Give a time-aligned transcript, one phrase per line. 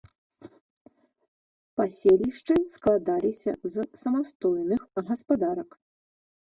[1.81, 4.81] Паселішчы складаліся з самастойных
[5.13, 5.69] гаспадарак.